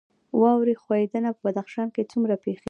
واورې 0.41 0.73
ښویدنه 0.83 1.29
په 1.35 1.39
بدخشان 1.45 1.87
کې 1.95 2.09
څومره 2.11 2.35
پیښیږي؟ 2.43 2.59